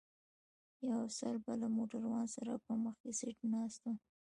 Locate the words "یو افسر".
0.87-1.33